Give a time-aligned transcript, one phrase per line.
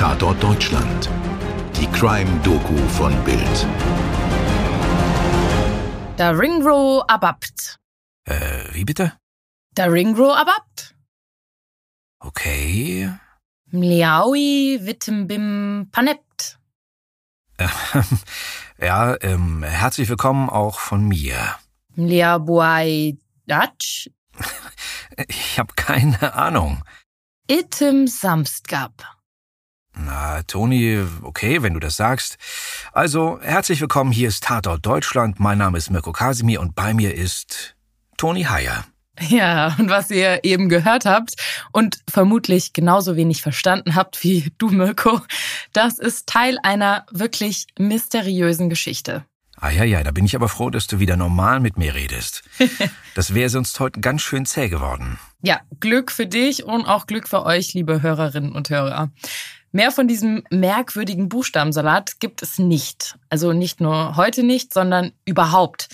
[0.00, 1.10] Tatort Deutschland.
[1.76, 3.66] Die Crime-Doku von Bild.
[6.16, 7.78] Der Ringro abapt.
[8.24, 9.12] Äh, wie bitte?
[9.76, 10.96] Der Ringro abapt.
[12.18, 13.12] Okay.
[13.72, 16.58] Mliaui witembim panept.
[18.80, 21.56] Ja, ähm, herzlich willkommen auch von mir.
[21.96, 24.08] Mliabuai Dutch.
[25.28, 26.82] Ich habe keine Ahnung.
[27.46, 29.19] Item samstgab.
[30.04, 32.38] Na, Toni, okay, wenn du das sagst.
[32.92, 35.40] Also, herzlich willkommen, hier ist Tatort Deutschland.
[35.40, 37.76] Mein Name ist Mirko Kasimir und bei mir ist
[38.16, 38.84] Toni Heyer.
[39.28, 41.34] Ja, und was ihr eben gehört habt
[41.72, 45.20] und vermutlich genauso wenig verstanden habt wie du, Mirko,
[45.74, 49.26] das ist Teil einer wirklich mysteriösen Geschichte.
[49.62, 52.42] Ah ja, ja, da bin ich aber froh, dass du wieder normal mit mir redest.
[53.16, 55.18] Das wäre sonst heute ganz schön zäh geworden.
[55.42, 59.10] Ja, Glück für dich und auch Glück für euch, liebe Hörerinnen und Hörer.
[59.72, 63.16] Mehr von diesem merkwürdigen Buchstabensalat gibt es nicht.
[63.28, 65.88] Also nicht nur heute nicht, sondern überhaupt.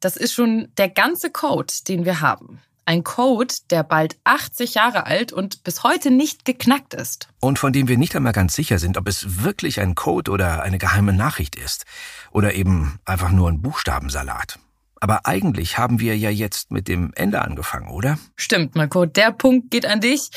[0.00, 2.60] Das ist schon der ganze Code, den wir haben.
[2.86, 7.28] Ein Code, der bald 80 Jahre alt und bis heute nicht geknackt ist.
[7.40, 10.62] Und von dem wir nicht einmal ganz sicher sind, ob es wirklich ein Code oder
[10.62, 11.84] eine geheime Nachricht ist.
[12.32, 14.58] Oder eben einfach nur ein Buchstabensalat.
[15.00, 18.18] Aber eigentlich haben wir ja jetzt mit dem Ende angefangen, oder?
[18.36, 19.06] Stimmt, Marco.
[19.06, 20.30] Der Punkt geht an dich.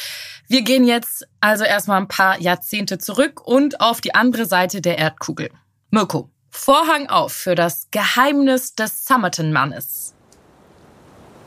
[0.48, 4.98] Wir gehen jetzt also erstmal ein paar Jahrzehnte zurück und auf die andere Seite der
[4.98, 5.50] Erdkugel.
[5.92, 10.14] Mirko, Vorhang auf für das Geheimnis des Summerton-Mannes.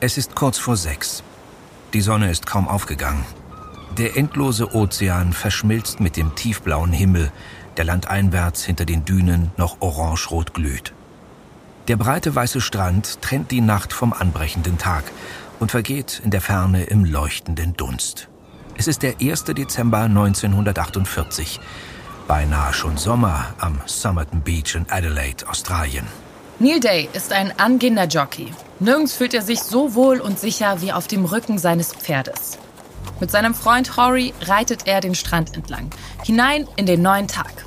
[0.00, 1.22] Es ist kurz vor sechs.
[1.94, 3.24] Die Sonne ist kaum aufgegangen.
[3.96, 7.30] Der endlose Ozean verschmilzt mit dem tiefblauen Himmel,
[7.76, 10.92] der landeinwärts hinter den Dünen noch orangerot glüht.
[11.88, 15.04] Der breite weiße Strand trennt die Nacht vom anbrechenden Tag
[15.60, 18.26] und vergeht in der Ferne im leuchtenden Dunst.
[18.76, 19.44] Es ist der 1.
[19.44, 21.60] Dezember 1948,
[22.26, 26.04] beinahe schon Sommer am Somerton Beach in Adelaide, Australien.
[26.58, 28.52] Neil Day ist ein angehender Jockey.
[28.80, 32.58] Nirgends fühlt er sich so wohl und sicher wie auf dem Rücken seines Pferdes.
[33.20, 35.90] Mit seinem Freund Horry reitet er den Strand entlang,
[36.24, 37.65] hinein in den neuen Tag.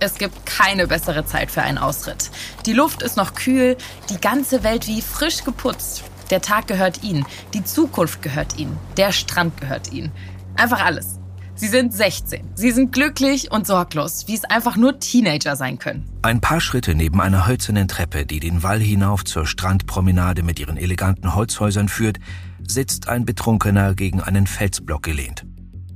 [0.00, 2.30] Es gibt keine bessere Zeit für einen Ausritt.
[2.66, 3.76] Die Luft ist noch kühl,
[4.10, 6.04] die ganze Welt wie frisch geputzt.
[6.30, 10.10] Der Tag gehört ihnen, die Zukunft gehört ihnen, der Strand gehört ihnen.
[10.56, 11.18] Einfach alles.
[11.56, 12.50] Sie sind 16.
[12.56, 16.04] Sie sind glücklich und sorglos, wie es einfach nur Teenager sein können.
[16.22, 20.76] Ein paar Schritte neben einer hölzernen Treppe, die den Wall hinauf zur Strandpromenade mit ihren
[20.76, 22.18] eleganten Holzhäusern führt,
[22.66, 25.44] sitzt ein Betrunkener gegen einen Felsblock gelehnt.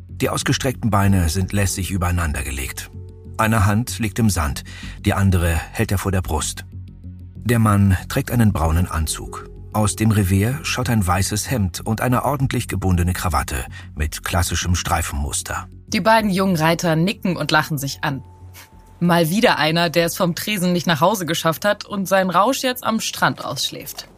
[0.08, 2.90] Die ausgestreckten Beine sind lässig übereinander gelegt.
[3.38, 4.64] Eine Hand liegt im Sand,
[5.06, 6.64] die andere hält er vor der Brust.
[7.36, 9.48] Der Mann trägt einen braunen Anzug.
[9.72, 15.68] Aus dem Revier schaut ein weißes Hemd und eine ordentlich gebundene Krawatte mit klassischem Streifenmuster.
[15.86, 18.24] Die beiden jungen Reiter nicken und lachen sich an.
[18.98, 22.64] Mal wieder einer, der es vom Tresen nicht nach Hause geschafft hat und seinen Rausch
[22.64, 24.08] jetzt am Strand ausschläft.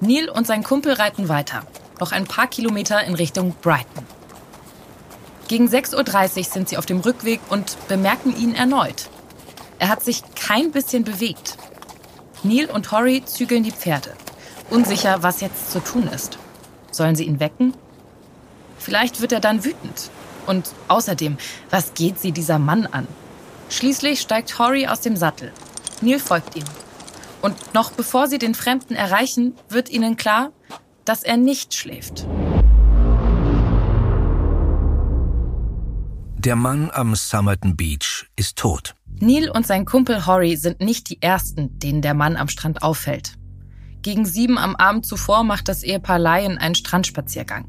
[0.00, 1.64] Neil und sein Kumpel reiten weiter,
[2.00, 4.06] noch ein paar Kilometer in Richtung Brighton.
[5.52, 9.10] Gegen 6.30 Uhr sind sie auf dem Rückweg und bemerken ihn erneut.
[9.78, 11.58] Er hat sich kein bisschen bewegt.
[12.42, 14.14] Neil und Horry zügeln die Pferde,
[14.70, 16.38] unsicher, was jetzt zu tun ist.
[16.90, 17.74] Sollen sie ihn wecken?
[18.78, 20.10] Vielleicht wird er dann wütend.
[20.46, 21.36] Und außerdem,
[21.68, 23.06] was geht sie dieser Mann an?
[23.68, 25.52] Schließlich steigt Horry aus dem Sattel.
[26.00, 26.64] Neil folgt ihm.
[27.42, 30.50] Und noch bevor sie den Fremden erreichen, wird ihnen klar,
[31.04, 32.24] dass er nicht schläft.
[36.44, 38.96] Der Mann am Somerton Beach ist tot.
[39.20, 43.34] Neil und sein Kumpel Horry sind nicht die ersten, denen der Mann am Strand auffällt.
[44.02, 47.68] Gegen sieben am Abend zuvor macht das Ehepaar Lyon einen Strandspaziergang.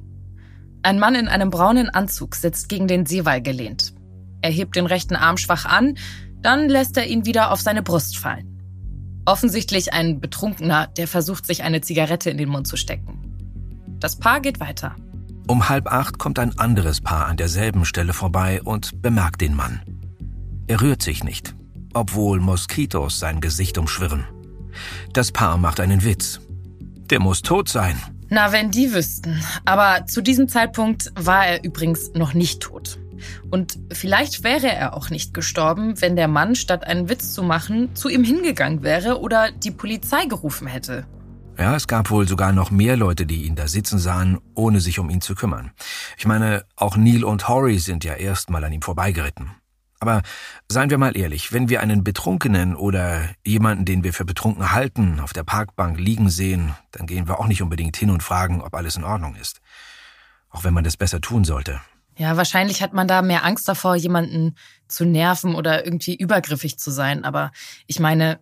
[0.81, 3.93] Ein Mann in einem braunen Anzug sitzt gegen den Seewall gelehnt.
[4.41, 5.95] Er hebt den rechten Arm schwach an,
[6.41, 9.21] dann lässt er ihn wieder auf seine Brust fallen.
[9.25, 13.19] Offensichtlich ein Betrunkener, der versucht, sich eine Zigarette in den Mund zu stecken.
[13.99, 14.95] Das Paar geht weiter.
[15.45, 19.81] Um halb acht kommt ein anderes Paar an derselben Stelle vorbei und bemerkt den Mann.
[20.67, 21.53] Er rührt sich nicht,
[21.93, 24.25] obwohl Moskitos sein Gesicht umschwirren.
[25.11, 26.39] Das Paar macht einen Witz.
[27.09, 28.01] Der muss tot sein.
[28.29, 29.43] Na, wenn die wüssten.
[29.65, 32.97] Aber zu diesem Zeitpunkt war er übrigens noch nicht tot.
[33.51, 37.95] Und vielleicht wäre er auch nicht gestorben, wenn der Mann, statt einen Witz zu machen,
[37.95, 41.05] zu ihm hingegangen wäre oder die Polizei gerufen hätte.
[41.57, 44.97] Ja, es gab wohl sogar noch mehr Leute, die ihn da sitzen sahen, ohne sich
[44.97, 45.71] um ihn zu kümmern.
[46.17, 49.51] Ich meine, auch Neil und Horry sind ja erst mal an ihm vorbeigeritten.
[49.99, 50.21] Aber
[50.67, 55.19] seien wir mal ehrlich, wenn wir einen Betrunkenen oder jemanden, den wir für betrunken halten,
[55.21, 58.75] auf der Parkbank liegen sehen, dann gehen wir auch nicht unbedingt hin und fragen, ob
[58.75, 59.61] alles in Ordnung ist.
[60.49, 61.79] Auch wenn man das besser tun sollte.
[62.17, 64.55] Ja, wahrscheinlich hat man da mehr Angst davor, jemanden
[64.87, 67.23] zu nerven oder irgendwie übergriffig zu sein.
[67.23, 67.51] Aber
[67.87, 68.39] ich meine,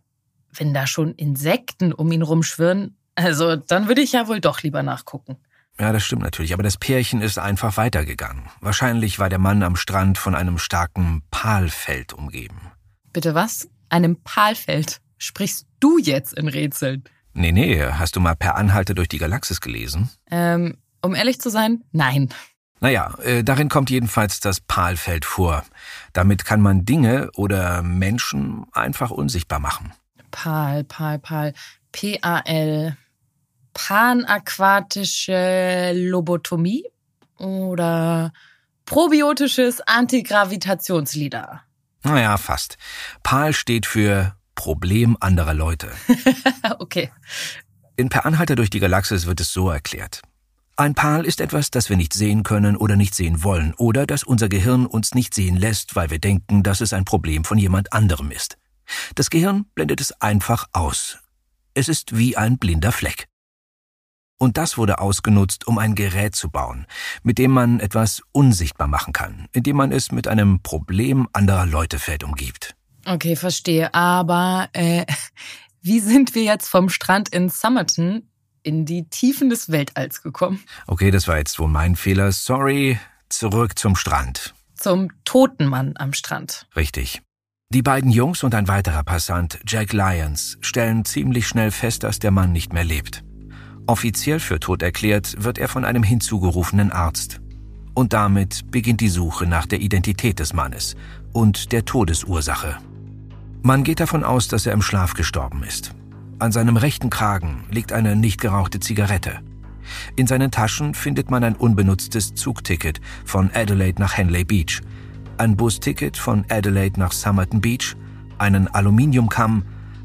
[0.51, 4.83] wenn da schon Insekten um ihn rumschwirren, also dann würde ich ja wohl doch lieber
[4.83, 5.37] nachgucken.
[5.79, 8.43] Ja, das stimmt natürlich, aber das Pärchen ist einfach weitergegangen.
[8.59, 12.71] Wahrscheinlich war der Mann am Strand von einem starken Palfeld umgeben.
[13.13, 13.69] Bitte was?
[13.89, 15.01] Einem Palfeld?
[15.17, 17.03] Sprichst du jetzt in Rätseln?
[17.33, 20.09] Nee, nee, hast du mal per Anhalter durch die Galaxis gelesen?
[20.29, 22.29] Ähm, um ehrlich zu sein, nein.
[22.79, 25.63] Naja, äh, darin kommt jedenfalls das Palfeld vor.
[26.13, 29.93] Damit kann man Dinge oder Menschen einfach unsichtbar machen.
[30.31, 31.53] Pal, Pal, Pal.
[31.91, 32.97] P-A-L.
[33.73, 36.85] Panaquatische Lobotomie
[37.37, 38.33] oder
[38.85, 41.61] probiotisches Antigravitationslieder.
[42.03, 42.77] Naja, fast.
[43.23, 45.91] PAL steht für Problem anderer Leute.
[46.79, 47.11] okay.
[47.95, 50.21] In Per Anhalter durch die Galaxis wird es so erklärt.
[50.77, 54.23] Ein PAL ist etwas, das wir nicht sehen können oder nicht sehen wollen oder das
[54.23, 57.93] unser Gehirn uns nicht sehen lässt, weil wir denken, dass es ein Problem von jemand
[57.93, 58.57] anderem ist.
[59.15, 61.19] Das Gehirn blendet es einfach aus.
[61.73, 63.27] Es ist wie ein blinder Fleck.
[64.41, 66.87] Und das wurde ausgenutzt, um ein Gerät zu bauen,
[67.21, 72.23] mit dem man etwas unsichtbar machen kann, indem man es mit einem Problem anderer Leutefeld
[72.23, 72.73] umgibt.
[73.05, 73.93] Okay, verstehe.
[73.93, 75.05] Aber äh,
[75.83, 78.23] wie sind wir jetzt vom Strand in Summerton
[78.63, 80.59] in die Tiefen des Weltalls gekommen?
[80.87, 82.31] Okay, das war jetzt wohl mein Fehler.
[82.31, 82.99] Sorry.
[83.29, 84.55] Zurück zum Strand.
[84.73, 86.65] Zum toten Mann am Strand.
[86.75, 87.21] Richtig.
[87.69, 92.31] Die beiden Jungs und ein weiterer Passant, Jack Lyons, stellen ziemlich schnell fest, dass der
[92.31, 93.23] Mann nicht mehr lebt.
[93.87, 97.41] Offiziell für tot erklärt wird er von einem hinzugerufenen Arzt.
[97.93, 100.95] Und damit beginnt die Suche nach der Identität des Mannes
[101.33, 102.77] und der Todesursache.
[103.63, 105.93] Man geht davon aus, dass er im Schlaf gestorben ist.
[106.39, 109.41] An seinem rechten Kragen liegt eine nicht gerauchte Zigarette.
[110.15, 114.81] In seinen Taschen findet man ein unbenutztes Zugticket von Adelaide nach Henley Beach,
[115.37, 117.95] ein Busticket von Adelaide nach Somerton Beach,
[118.37, 119.63] einen Aluminiumkamm,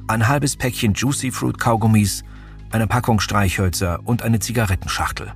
[0.08, 2.24] ein halbes Päckchen Juicy Fruit Kaugummis,
[2.70, 5.32] eine Packung Streichhölzer und eine Zigarettenschachtel.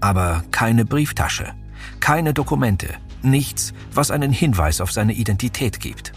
[0.00, 1.52] Aber keine Brieftasche,
[2.00, 2.88] keine Dokumente,
[3.22, 6.12] nichts, was einen Hinweis auf seine Identität gibt.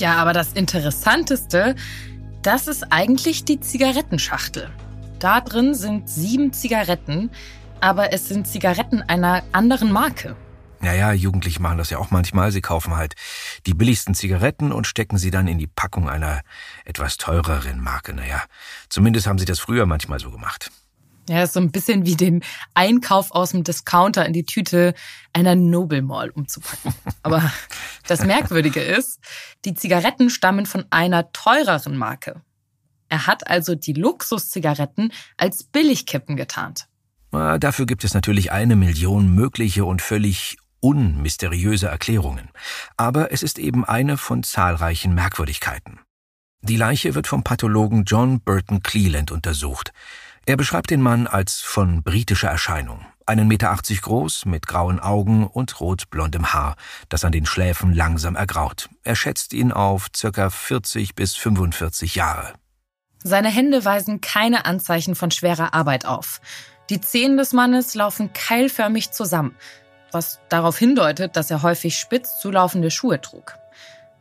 [0.00, 1.74] Ja, aber das Interessanteste,
[2.42, 4.68] das ist eigentlich die Zigarettenschachtel.
[5.18, 7.30] Da drin sind sieben Zigaretten,
[7.80, 10.36] aber es sind Zigaretten einer anderen Marke.
[10.84, 12.52] Naja, Jugendliche machen das ja auch manchmal.
[12.52, 13.14] Sie kaufen halt
[13.66, 16.42] die billigsten Zigaretten und stecken sie dann in die Packung einer
[16.84, 18.12] etwas teureren Marke.
[18.12, 18.42] Naja,
[18.90, 20.70] zumindest haben sie das früher manchmal so gemacht.
[21.28, 22.44] Ja, ist so ein bisschen wie den
[22.74, 24.92] Einkauf aus dem Discounter in die Tüte
[25.32, 26.94] einer Noble Mall umzupacken.
[27.22, 27.50] Aber
[28.06, 29.20] das Merkwürdige ist,
[29.64, 32.42] die Zigaretten stammen von einer teureren Marke.
[33.08, 36.88] Er hat also die Luxuszigaretten als Billigkippen getarnt.
[37.30, 42.50] Dafür gibt es natürlich eine Million mögliche und völlig unmysteriöse Erklärungen.
[42.98, 45.98] Aber es ist eben eine von zahlreichen Merkwürdigkeiten.
[46.60, 49.92] Die Leiche wird vom Pathologen John Burton Cleland untersucht.
[50.44, 53.06] Er beschreibt den Mann als von britischer Erscheinung.
[53.24, 56.76] Einen Meter achtzig groß, mit grauen Augen und rotblondem Haar,
[57.08, 58.90] das an den Schläfen langsam ergraut.
[59.04, 62.52] Er schätzt ihn auf circa 40 bis 45 Jahre.
[63.22, 66.42] Seine Hände weisen keine Anzeichen von schwerer Arbeit auf.
[66.90, 69.54] Die Zehen des Mannes laufen keilförmig zusammen,
[70.14, 73.58] was darauf hindeutet, dass er häufig spitz zulaufende Schuhe trug.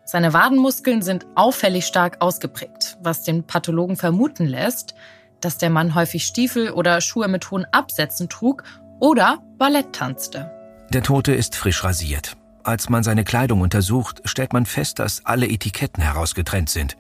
[0.06, 4.96] Seine Wadenmuskeln sind auffällig stark ausgeprägt, was den Pathologen vermuten lässt,
[5.40, 8.64] dass der Mann häufig Stiefel oder Schuhe mit hohen Absätzen trug
[9.00, 10.52] oder Ballett tanzte.
[10.90, 12.36] Der Tote ist frisch rasiert.
[12.64, 16.98] Als man seine Kleidung untersucht, stellt man fest, dass alle Etiketten herausgetrennt sind.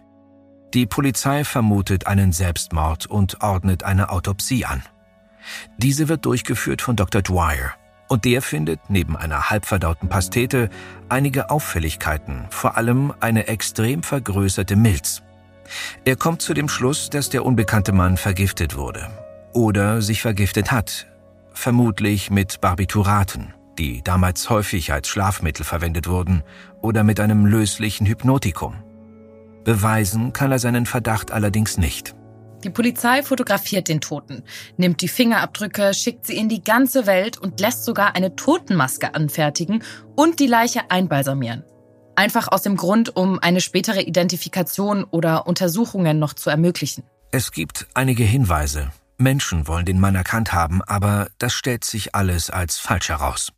[0.73, 4.81] Die Polizei vermutet einen Selbstmord und ordnet eine Autopsie an.
[5.77, 7.21] Diese wird durchgeführt von Dr.
[7.21, 7.73] Dwyer
[8.07, 10.69] und der findet neben einer halbverdauten Pastete
[11.09, 15.21] einige Auffälligkeiten, vor allem eine extrem vergrößerte Milz.
[16.05, 19.09] Er kommt zu dem Schluss, dass der unbekannte Mann vergiftet wurde
[19.53, 21.07] oder sich vergiftet hat,
[21.53, 26.43] vermutlich mit Barbituraten, die damals häufig als Schlafmittel verwendet wurden,
[26.81, 28.75] oder mit einem löslichen Hypnotikum.
[29.63, 32.15] Beweisen kann er seinen Verdacht allerdings nicht.
[32.63, 34.43] Die Polizei fotografiert den Toten,
[34.77, 39.83] nimmt die Fingerabdrücke, schickt sie in die ganze Welt und lässt sogar eine Totenmaske anfertigen
[40.15, 41.63] und die Leiche einbalsamieren.
[42.15, 47.03] Einfach aus dem Grund, um eine spätere Identifikation oder Untersuchungen noch zu ermöglichen.
[47.31, 48.91] Es gibt einige Hinweise.
[49.17, 53.51] Menschen wollen den Mann erkannt haben, aber das stellt sich alles als falsch heraus.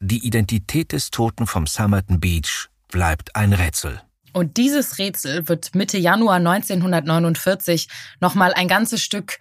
[0.00, 4.00] Die Identität des Toten vom Somerton Beach bleibt ein Rätsel.
[4.32, 7.88] Und dieses Rätsel wird Mitte Januar 1949
[8.20, 9.38] nochmal ein ganzes Stück,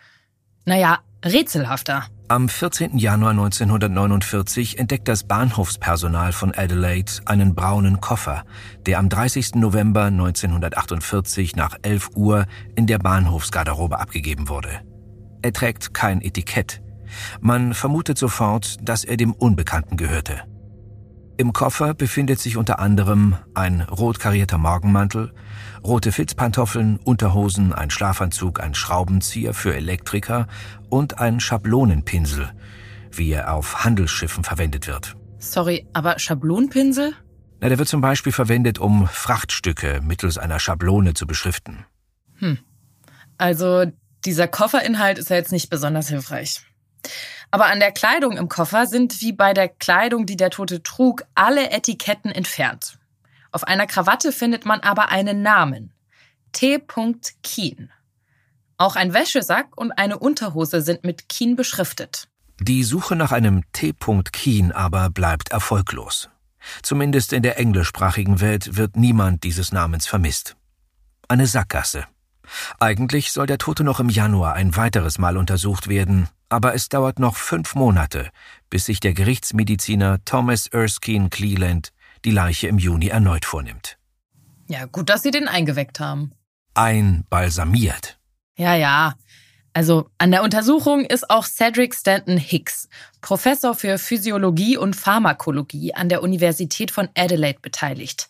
[0.66, 2.06] naja, rätselhafter.
[2.28, 2.98] Am 14.
[2.98, 8.46] Januar 1949 entdeckt das Bahnhofspersonal von Adelaide einen braunen Koffer,
[8.86, 9.56] der am 30.
[9.56, 12.46] November 1948 nach 11 Uhr
[12.76, 14.82] in der Bahnhofsgarderobe abgegeben wurde.
[15.42, 16.82] Er trägt kein Etikett.
[17.42, 20.44] Man vermutet sofort, dass er dem Unbekannten gehörte.
[21.42, 25.34] Im Koffer befindet sich unter anderem ein rot karierter Morgenmantel,
[25.84, 30.48] rote Filzpantoffeln, Unterhosen, ein Schlafanzug, ein Schraubenzieher für Elektriker
[30.92, 32.52] und ein Schablonenpinsel,
[33.12, 35.16] wie er auf Handelsschiffen verwendet wird.
[35.40, 37.16] Sorry, aber Schablonenpinsel?
[37.60, 41.88] Na, der wird zum Beispiel verwendet, um Frachtstücke mittels einer Schablone zu beschriften.
[42.36, 42.60] Hm.
[43.40, 43.86] Also
[44.26, 46.62] dieser Kofferinhalt ist ja jetzt nicht besonders hilfreich.
[47.52, 51.24] Aber an der Kleidung im Koffer sind wie bei der Kleidung, die der Tote trug,
[51.36, 52.98] alle Etiketten entfernt.
[53.52, 55.92] Auf einer Krawatte findet man aber einen Namen.
[56.54, 56.82] T.
[57.44, 57.92] Keen.
[58.78, 62.30] Auch ein Wäschesack und eine Unterhose sind mit Keen beschriftet.
[62.60, 63.94] Die Suche nach einem T.
[64.32, 66.30] Keen aber bleibt erfolglos.
[66.84, 70.56] Zumindest in der englischsprachigen Welt wird niemand dieses Namens vermisst.
[71.28, 72.06] Eine Sackgasse.
[72.80, 77.20] Eigentlich soll der Tote noch im Januar ein weiteres Mal untersucht werden, aber es dauert
[77.20, 78.30] noch fünf Monate,
[78.70, 81.92] bis sich der Gerichtsmediziner Thomas Erskine Cleland
[82.26, 83.98] die Leiche im Juni erneut vornimmt.
[84.68, 86.32] Ja, gut, dass Sie den eingeweckt haben.
[86.74, 88.20] Einbalsamiert.
[88.58, 89.16] Ja, ja.
[89.74, 92.90] Also an der Untersuchung ist auch Cedric Stanton Hicks,
[93.22, 98.28] Professor für Physiologie und Pharmakologie an der Universität von Adelaide beteiligt.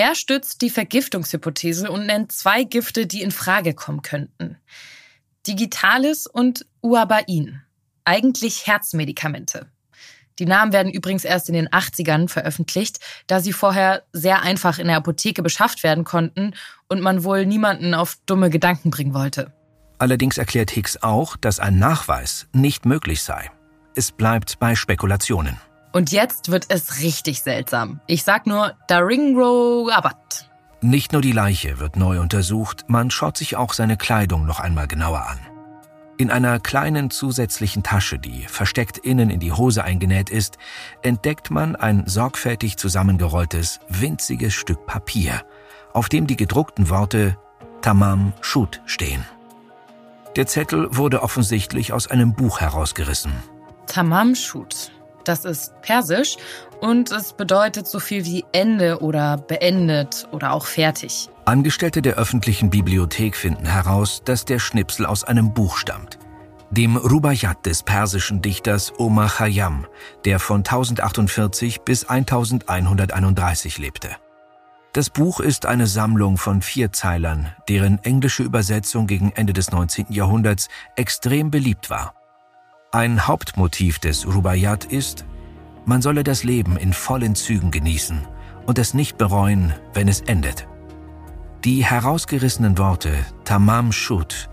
[0.00, 4.56] Er stützt die Vergiftungshypothese und nennt zwei Gifte, die in Frage kommen könnten.
[5.46, 7.60] Digitalis und Uabain.
[8.06, 9.70] Eigentlich Herzmedikamente.
[10.38, 14.86] Die Namen werden übrigens erst in den 80ern veröffentlicht, da sie vorher sehr einfach in
[14.86, 16.54] der Apotheke beschafft werden konnten
[16.88, 19.52] und man wohl niemanden auf dumme Gedanken bringen wollte.
[19.98, 23.50] Allerdings erklärt Hicks auch, dass ein Nachweis nicht möglich sei.
[23.94, 25.58] Es bleibt bei Spekulationen.
[25.92, 28.00] Und jetzt wird es richtig seltsam.
[28.06, 30.48] Ich sag nur Daringro Abat.
[30.80, 34.86] Nicht nur die Leiche wird neu untersucht, man schaut sich auch seine Kleidung noch einmal
[34.86, 35.38] genauer an.
[36.16, 40.58] In einer kleinen zusätzlichen Tasche, die versteckt innen in die Hose eingenäht ist,
[41.02, 45.42] entdeckt man ein sorgfältig zusammengerolltes, winziges Stück Papier,
[45.92, 47.38] auf dem die gedruckten Worte
[47.80, 49.24] Tamam Shut stehen.
[50.36, 53.32] Der Zettel wurde offensichtlich aus einem Buch herausgerissen.
[53.86, 54.92] Tamam Shut.
[55.24, 56.36] Das ist persisch
[56.80, 61.28] und es bedeutet so viel wie Ende oder beendet oder auch fertig.
[61.44, 66.18] Angestellte der öffentlichen Bibliothek finden heraus, dass der Schnipsel aus einem Buch stammt.
[66.70, 69.86] Dem Rubaiyat des persischen Dichters Omar Khayyam,
[70.24, 74.10] der von 1048 bis 1131 lebte.
[74.92, 80.06] Das Buch ist eine Sammlung von Vierzeilern, deren englische Übersetzung gegen Ende des 19.
[80.10, 82.14] Jahrhunderts extrem beliebt war.
[82.92, 85.24] Ein Hauptmotiv des Rubaiyat ist,
[85.84, 88.26] man solle das Leben in vollen Zügen genießen
[88.66, 90.66] und es nicht bereuen, wenn es endet.
[91.64, 93.12] Die herausgerissenen Worte
[93.44, 94.48] Tamam Shut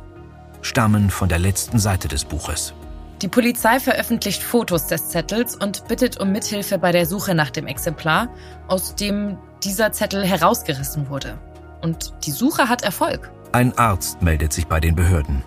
[0.61, 2.75] stammen von der letzten Seite des Buches.
[3.23, 7.65] Die Polizei veröffentlicht Fotos des Zettels und bittet um Mithilfe bei der Suche nach dem
[7.65, 8.29] Exemplar,
[8.67, 11.39] aus dem dieser Zettel herausgerissen wurde.
[11.81, 13.31] Und die Suche hat Erfolg.
[13.51, 15.41] Ein Arzt meldet sich bei den Behörden.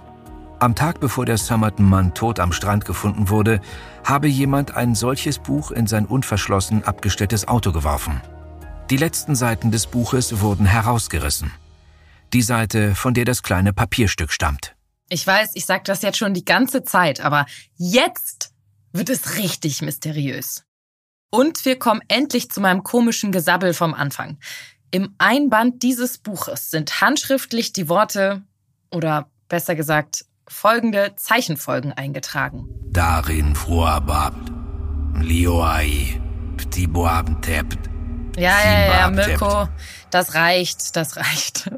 [0.63, 3.63] Am Tag bevor der Somerton-Mann tot am Strand gefunden wurde,
[4.05, 8.21] habe jemand ein solches Buch in sein unverschlossen abgestelltes Auto geworfen.
[8.91, 11.51] Die letzten Seiten des Buches wurden herausgerissen.
[12.35, 14.77] Die Seite, von der das kleine Papierstück stammt.
[15.09, 18.53] Ich weiß, ich sage das jetzt schon die ganze Zeit, aber jetzt
[18.93, 20.65] wird es richtig mysteriös.
[21.31, 24.39] Und wir kommen endlich zu meinem komischen Gesabbel vom Anfang.
[24.91, 28.43] Im Einband dieses Buches sind handschriftlich die Worte
[28.91, 32.69] oder besser gesagt folgende Zeichenfolgen eingetragen.
[32.91, 34.51] Darin vorhabt,
[35.21, 36.21] Lioai,
[36.57, 37.91] Ptiboabtept.
[38.37, 39.69] Ja, ja, ja, Mirko,
[40.11, 41.71] das reicht, das reicht.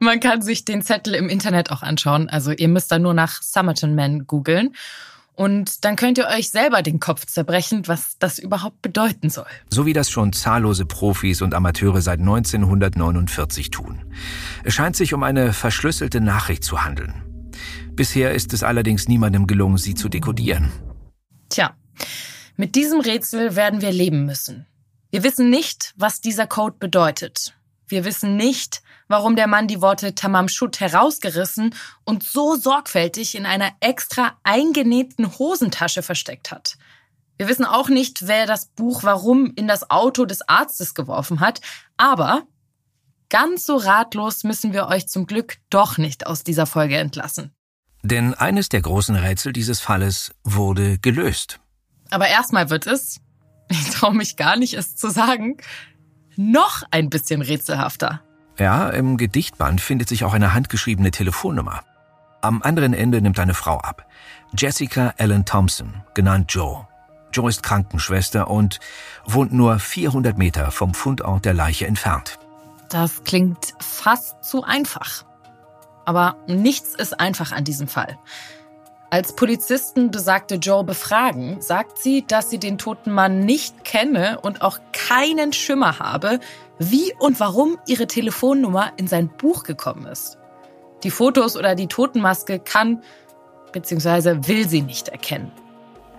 [0.00, 2.28] Man kann sich den Zettel im Internet auch anschauen.
[2.28, 4.74] Also ihr müsst da nur nach Summerton Man googeln.
[5.36, 9.46] Und dann könnt ihr euch selber den Kopf zerbrechen, was das überhaupt bedeuten soll.
[9.68, 14.04] So wie das schon zahllose Profis und Amateure seit 1949 tun.
[14.62, 17.33] Es scheint sich um eine verschlüsselte Nachricht zu handeln.
[17.96, 20.72] Bisher ist es allerdings niemandem gelungen, sie zu dekodieren.
[21.48, 21.76] Tja,
[22.56, 24.66] mit diesem Rätsel werden wir leben müssen.
[25.10, 27.54] Wir wissen nicht, was dieser Code bedeutet.
[27.86, 31.72] Wir wissen nicht, warum der Mann die Worte Tamam Shut herausgerissen
[32.04, 36.76] und so sorgfältig in einer extra eingenähten Hosentasche versteckt hat.
[37.36, 41.60] Wir wissen auch nicht, wer das Buch warum in das Auto des Arztes geworfen hat,
[41.96, 42.42] aber
[43.28, 47.54] ganz so ratlos müssen wir euch zum Glück doch nicht aus dieser Folge entlassen.
[48.04, 51.58] Denn eines der großen Rätsel dieses Falles wurde gelöst.
[52.10, 53.20] Aber erstmal wird es,
[53.70, 55.56] ich traue mich gar nicht, es zu sagen,
[56.36, 58.20] noch ein bisschen rätselhafter.
[58.58, 61.82] Ja, im Gedichtband findet sich auch eine handgeschriebene Telefonnummer.
[62.42, 64.06] Am anderen Ende nimmt eine Frau ab.
[64.54, 66.86] Jessica Ellen Thompson, genannt Joe.
[67.32, 68.80] Joe ist Krankenschwester und
[69.24, 72.38] wohnt nur 400 Meter vom Fundort der Leiche entfernt.
[72.90, 75.24] Das klingt fast zu einfach.
[76.04, 78.18] Aber nichts ist einfach an diesem Fall.
[79.10, 84.62] Als Polizisten besagte Joe befragen, sagt sie, dass sie den toten Mann nicht kenne und
[84.62, 86.40] auch keinen Schimmer habe,
[86.78, 90.38] wie und warum ihre Telefonnummer in sein Buch gekommen ist.
[91.04, 93.02] Die Fotos oder die Totenmaske kann
[93.72, 94.48] bzw.
[94.48, 95.52] will sie nicht erkennen.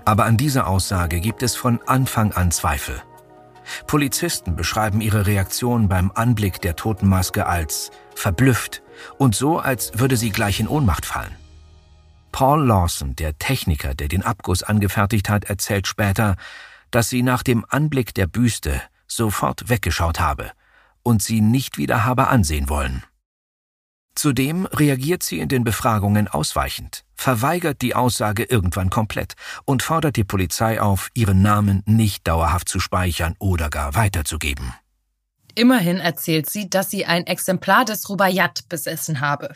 [0.05, 3.01] Aber an dieser Aussage gibt es von Anfang an Zweifel.
[3.87, 8.81] Polizisten beschreiben ihre Reaktion beim Anblick der Totenmaske als verblüfft
[9.17, 11.35] und so, als würde sie gleich in Ohnmacht fallen.
[12.31, 16.35] Paul Lawson, der Techniker, der den Abguss angefertigt hat, erzählt später,
[16.91, 20.51] dass sie nach dem Anblick der Büste sofort weggeschaut habe
[21.03, 23.03] und sie nicht wieder habe ansehen wollen.
[24.15, 30.23] Zudem reagiert sie in den Befragungen ausweichend, verweigert die Aussage irgendwann komplett und fordert die
[30.23, 34.73] Polizei auf, ihren Namen nicht dauerhaft zu speichern oder gar weiterzugeben.
[35.53, 39.53] Immerhin erzählt sie, dass sie ein Exemplar des Rubaiyat besessen habe.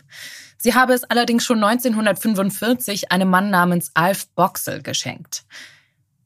[0.57, 5.45] Sie habe es allerdings schon 1945 einem Mann namens Alf Boxel geschenkt.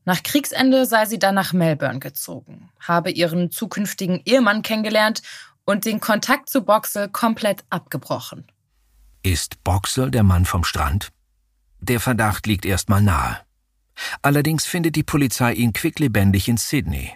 [0.05, 5.21] Nach Kriegsende sei sie dann nach Melbourne gezogen, habe ihren zukünftigen Ehemann kennengelernt
[5.65, 8.47] und den Kontakt zu Boxel komplett abgebrochen.
[9.23, 11.09] Ist Boxel der Mann vom Strand?
[11.79, 13.39] Der Verdacht liegt erstmal nahe.
[14.21, 17.11] Allerdings findet die Polizei ihn quicklebendig in Sydney.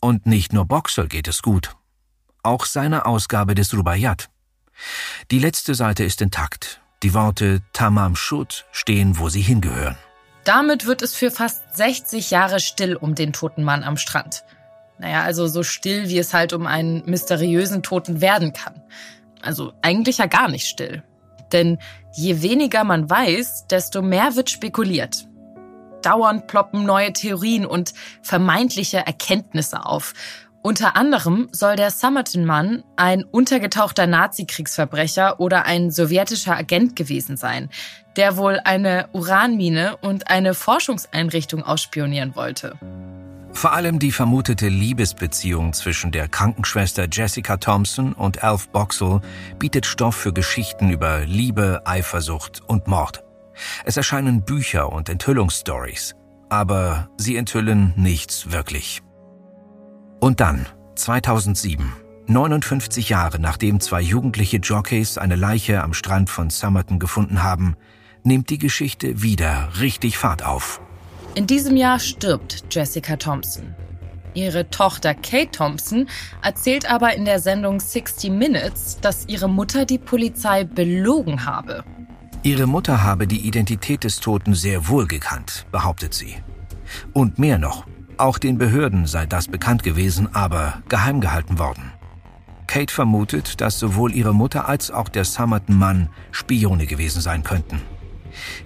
[0.00, 1.76] Und nicht nur Boxel geht es gut.
[2.42, 4.30] Auch seine Ausgabe des Rubaiyat.
[5.30, 6.82] Die letzte Seite ist intakt.
[7.02, 9.96] Die Worte Tamam Shud stehen, wo sie hingehören.
[10.44, 14.44] Damit wird es für fast 60 Jahre still um den toten Mann am Strand.
[14.98, 18.82] Naja, also so still, wie es halt um einen mysteriösen Toten werden kann.
[19.42, 21.02] Also eigentlich ja gar nicht still.
[21.52, 21.78] Denn
[22.12, 25.26] je weniger man weiß, desto mehr wird spekuliert.
[26.02, 30.14] Dauernd ploppen neue Theorien und vermeintliche Erkenntnisse auf.
[30.62, 37.68] Unter anderem soll der Summerton-Mann ein untergetauchter Nazi-Kriegsverbrecher oder ein sowjetischer Agent gewesen sein,
[38.16, 42.78] der wohl eine Uranmine und eine Forschungseinrichtung ausspionieren wollte.
[43.54, 49.20] Vor allem die vermutete Liebesbeziehung zwischen der Krankenschwester Jessica Thompson und Alf Boxall
[49.58, 53.24] bietet Stoff für Geschichten über Liebe, Eifersucht und Mord.
[53.84, 56.14] Es erscheinen Bücher und Enthüllungsstories,
[56.50, 59.02] aber sie enthüllen nichts wirklich.
[60.20, 61.92] Und dann, 2007,
[62.26, 67.76] 59 Jahre nachdem zwei jugendliche Jockeys eine Leiche am Strand von Somerton gefunden haben,
[68.24, 70.80] nimmt die Geschichte wieder richtig Fahrt auf.
[71.36, 73.74] In diesem Jahr stirbt Jessica Thompson.
[74.34, 76.08] Ihre Tochter Kate Thompson
[76.42, 81.82] erzählt aber in der Sendung 60 Minutes, dass ihre Mutter die Polizei belogen habe.
[82.44, 86.36] Ihre Mutter habe die Identität des Toten sehr wohl gekannt, behauptet sie.
[87.12, 87.84] Und mehr noch,
[88.16, 91.92] auch den Behörden sei das bekannt gewesen, aber geheim gehalten worden.
[92.68, 97.80] Kate vermutet, dass sowohl ihre Mutter als auch der Summerton-Mann Spione gewesen sein könnten.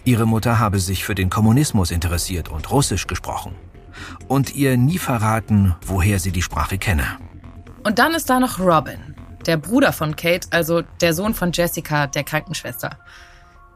[0.04, 3.54] Ihre Mutter habe sich für den Kommunismus interessiert und Russisch gesprochen.
[4.28, 7.18] Und ihr nie verraten, woher sie die Sprache kenne.
[7.85, 12.07] Und dann ist da noch Robin, der Bruder von Kate, also der Sohn von Jessica,
[12.07, 12.98] der Krankenschwester.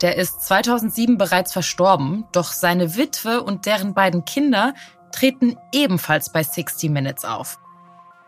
[0.01, 4.75] Der ist 2007 bereits verstorben, doch seine Witwe und deren beiden Kinder
[5.13, 7.59] treten ebenfalls bei 60 Minutes auf.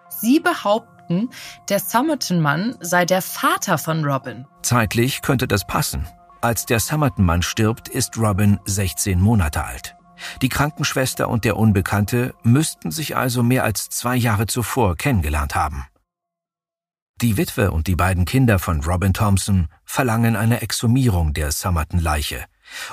[0.09, 1.31] Sie behaupten,
[1.69, 4.47] der Somerton-Mann sei der Vater von Robin.
[4.63, 6.07] Zeitlich könnte das passen.
[6.45, 9.97] Als der Somerton-Mann stirbt, ist Robin 16 Monate alt.
[10.43, 15.87] Die Krankenschwester und der Unbekannte müssten sich also mehr als zwei Jahre zuvor kennengelernt haben.
[17.23, 22.45] Die Witwe und die beiden Kinder von Robin Thompson verlangen eine Exhumierung der Somerton-Leiche,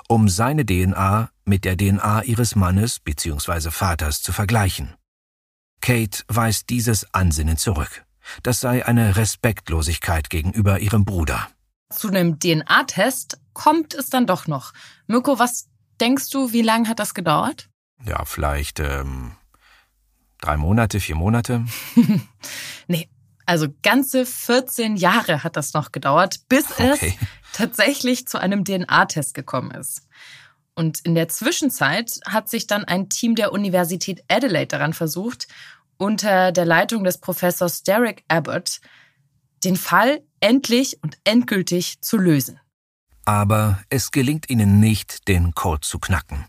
[0.07, 3.69] um seine DNA mit der DNA ihres Mannes bzw.
[3.69, 4.95] Vaters zu vergleichen.
[5.81, 8.05] Kate weist dieses Ansinnen zurück.
[8.43, 11.49] Das sei eine Respektlosigkeit gegenüber ihrem Bruder.
[11.91, 14.73] Zu einem DNA-Test kommt es dann doch noch.
[15.07, 15.67] Mirko, was
[15.99, 17.69] denkst du, wie lange hat das gedauert?
[18.05, 19.33] Ja, vielleicht ähm,
[20.39, 21.65] drei Monate, vier Monate.
[22.87, 23.09] nee,
[23.45, 26.93] also ganze 14 Jahre hat das noch gedauert, bis okay.
[26.93, 30.07] es tatsächlich zu einem DNA-Test gekommen ist.
[30.73, 35.47] Und in der Zwischenzeit hat sich dann ein Team der Universität Adelaide daran versucht,
[35.97, 38.79] unter der Leitung des Professors Derek Abbott
[39.63, 42.59] den Fall endlich und endgültig zu lösen.
[43.25, 46.45] Aber es gelingt ihnen nicht, den Code zu knacken.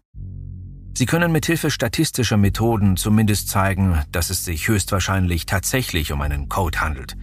[0.94, 6.80] Sie können mithilfe statistischer Methoden zumindest zeigen, dass es sich höchstwahrscheinlich tatsächlich um einen Code
[6.80, 7.16] handelt.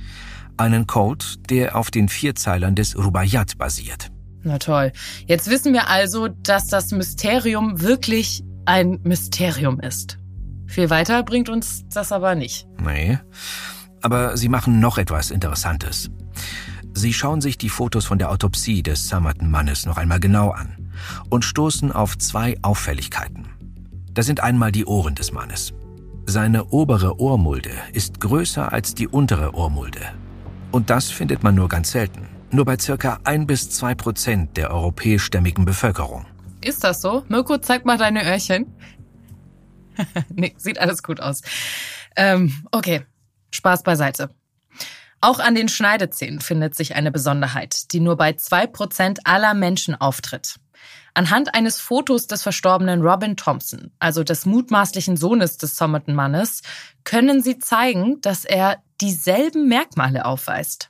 [0.57, 4.11] Einen Code, der auf den Vierzeilern des Rubaiyat basiert.
[4.43, 4.91] Na toll.
[5.25, 10.17] Jetzt wissen wir also, dass das Mysterium wirklich ein Mysterium ist.
[10.67, 12.67] Viel weiter bringt uns das aber nicht.
[12.79, 13.19] Nee.
[14.01, 16.09] Aber Sie machen noch etwas Interessantes.
[16.93, 20.91] Sie schauen sich die Fotos von der Autopsie des Samerton-Mannes noch einmal genau an
[21.29, 23.47] und stoßen auf zwei Auffälligkeiten.
[24.13, 25.73] Das sind einmal die Ohren des Mannes.
[26.25, 30.01] Seine obere Ohrmulde ist größer als die untere Ohrmulde.
[30.71, 32.27] Und das findet man nur ganz selten.
[32.51, 36.25] Nur bei circa ein bis zwei Prozent der europäischstämmigen Bevölkerung.
[36.61, 37.23] Ist das so?
[37.29, 38.73] Mirko, zeig mal deine Öhrchen.
[40.29, 41.41] nee, sieht alles gut aus.
[42.15, 43.05] Ähm, okay,
[43.51, 44.29] Spaß beiseite.
[45.21, 49.95] Auch an den Schneidezähnen findet sich eine Besonderheit, die nur bei zwei Prozent aller Menschen
[49.95, 50.55] auftritt.
[51.13, 56.61] Anhand eines Fotos des verstorbenen Robin Thompson, also des mutmaßlichen Sohnes des Somerton-Mannes,
[57.03, 60.89] können sie zeigen, dass er dieselben Merkmale aufweist.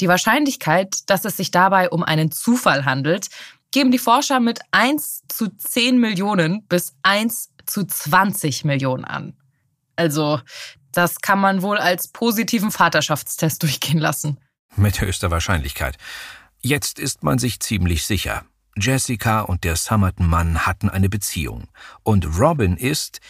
[0.00, 3.28] Die Wahrscheinlichkeit, dass es sich dabei um einen Zufall handelt,
[3.72, 9.36] geben die Forscher mit 1 zu 10 Millionen bis 1 zu 20 Millionen an.
[9.96, 10.40] Also,
[10.96, 14.38] das kann man wohl als positiven Vaterschaftstest durchgehen lassen.
[14.76, 15.96] Mit höchster Wahrscheinlichkeit.
[16.60, 18.44] Jetzt ist man sich ziemlich sicher.
[18.76, 21.68] Jessica und der Summerton-Mann hatten eine Beziehung.
[22.02, 23.20] Und Robin ist,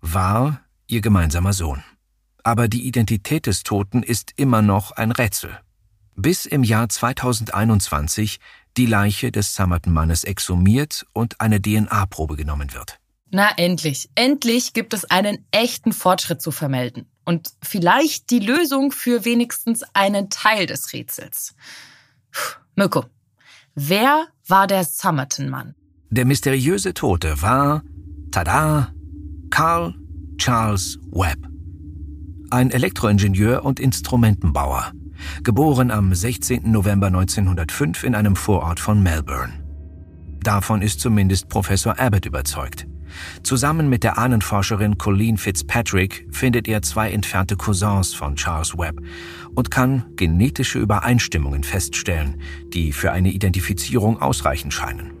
[0.00, 1.82] war ihr gemeinsamer Sohn.
[2.44, 5.58] Aber die Identität des Toten ist immer noch ein Rätsel.
[6.14, 8.38] Bis im Jahr 2021
[8.76, 13.01] die Leiche des Summerton-Mannes exhumiert und eine DNA-Probe genommen wird.
[13.34, 17.06] Na endlich, endlich gibt es einen echten Fortschritt zu vermelden.
[17.24, 21.54] Und vielleicht die Lösung für wenigstens einen Teil des Rätsels.
[22.76, 23.06] Mirko,
[23.74, 25.74] wer war der Summerton-Mann?
[26.10, 27.82] Der mysteriöse Tote war,
[28.30, 28.92] tada,
[29.48, 29.94] Carl
[30.36, 31.38] Charles Webb.
[32.50, 34.92] Ein Elektroingenieur und Instrumentenbauer,
[35.42, 36.70] geboren am 16.
[36.70, 39.61] November 1905 in einem Vorort von Melbourne.
[40.42, 42.86] Davon ist zumindest Professor Abbott überzeugt.
[43.42, 49.00] Zusammen mit der Ahnenforscherin Colleen Fitzpatrick findet er zwei entfernte Cousins von Charles Webb
[49.54, 52.40] und kann genetische Übereinstimmungen feststellen,
[52.72, 55.12] die für eine Identifizierung ausreichend scheinen.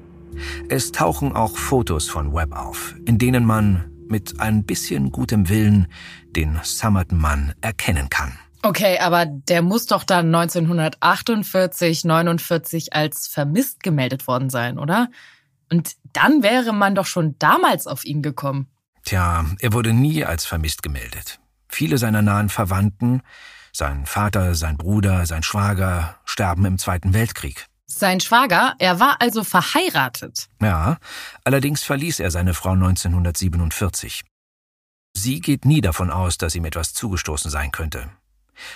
[0.68, 5.86] Es tauchen auch Fotos von Webb auf, in denen man mit ein bisschen gutem Willen
[6.34, 8.32] den Summerton-Mann erkennen kann.
[8.62, 15.08] Okay, aber der muss doch dann 1948, 49 als vermisst gemeldet worden sein, oder?
[15.70, 18.68] Und dann wäre man doch schon damals auf ihn gekommen.
[19.04, 21.40] Tja, er wurde nie als vermisst gemeldet.
[21.68, 23.22] Viele seiner nahen Verwandten,
[23.72, 27.66] sein Vater, sein Bruder, sein Schwager, sterben im Zweiten Weltkrieg.
[27.86, 30.48] Sein Schwager, er war also verheiratet.
[30.60, 30.98] Ja,
[31.44, 34.22] allerdings verließ er seine Frau 1947.
[35.14, 38.10] Sie geht nie davon aus, dass ihm etwas zugestoßen sein könnte.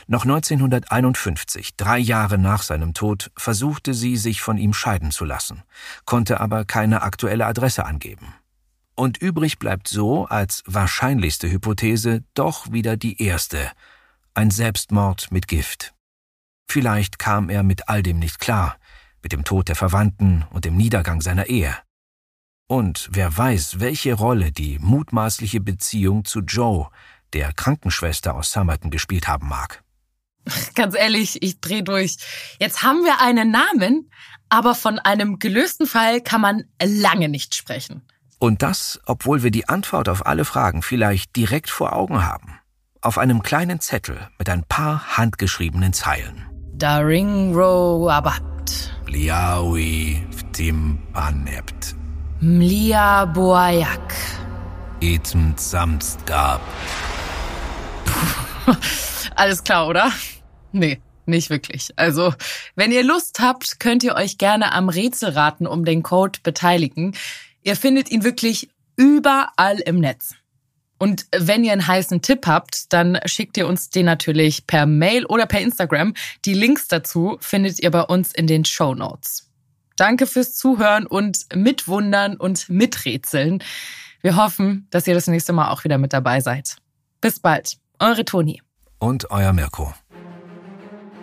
[0.07, 5.63] Noch 1951, drei Jahre nach seinem Tod, versuchte sie, sich von ihm scheiden zu lassen,
[6.05, 8.35] konnte aber keine aktuelle Adresse angeben.
[8.95, 13.71] Und übrig bleibt so als wahrscheinlichste Hypothese doch wieder die erste,
[14.35, 15.95] ein Selbstmord mit Gift.
[16.69, 18.77] Vielleicht kam er mit all dem nicht klar,
[19.23, 21.77] mit dem Tod der Verwandten und dem Niedergang seiner Ehe.
[22.69, 26.89] Und wer weiß, welche Rolle die mutmaßliche Beziehung zu Joe,
[27.37, 29.83] der Krankenschwester aus Somerton gespielt haben mag.
[30.75, 32.17] Ganz ehrlich, ich dreh durch.
[32.59, 34.11] Jetzt haben wir einen Namen,
[34.49, 38.03] aber von einem gelösten Fall kann man lange nicht sprechen.
[38.39, 42.59] Und das, obwohl wir die Antwort auf alle Fragen vielleicht direkt vor Augen haben.
[43.03, 46.47] Auf einem kleinen Zettel mit ein paar handgeschriebenen Zeilen.
[46.73, 48.95] Daringro ababt.
[49.07, 51.95] Liawi vtimbanebt.
[52.41, 54.15] Mlia boayak.
[55.01, 56.61] Etm samstgab.
[59.35, 60.13] Alles klar, oder?
[60.73, 61.91] Nee, nicht wirklich.
[61.97, 62.35] Also,
[62.75, 67.17] wenn ihr Lust habt, könnt ihr euch gerne am Rätselraten um den Code beteiligen.
[67.63, 70.35] Ihr findet ihn wirklich überall im Netz.
[70.99, 75.27] Und wenn ihr einen heißen Tipp habt, dann schickt ihr uns den natürlich per Mail
[75.27, 76.15] oder per Instagram.
[76.45, 79.51] Die Links dazu findet ihr bei uns in den Show Notes.
[79.97, 83.63] Danke fürs Zuhören und mitwundern und miträtseln.
[84.23, 86.77] Wir hoffen, dass ihr das nächste Mal auch wieder mit dabei seid.
[87.21, 87.77] Bis bald.
[87.99, 88.61] Eure Toni.
[88.99, 89.95] Und euer Mirko.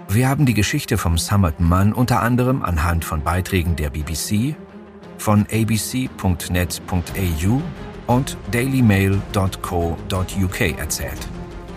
[0.10, 4.56] Wir haben die Geschichte vom Summerton Mann unter anderem anhand von Beiträgen der BBC,
[5.20, 7.62] von abc.net.au
[8.08, 11.28] und dailymail.co.uk erzählt.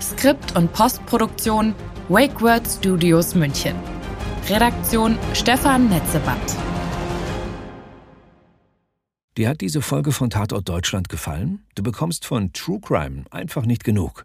[0.01, 1.75] Skript und Postproduktion
[2.09, 3.77] Wakeword Studios München.
[4.49, 6.57] Redaktion Stefan Netzeband.
[9.37, 11.67] Dir hat diese Folge von Tatort Deutschland gefallen?
[11.75, 14.25] Du bekommst von True Crime einfach nicht genug.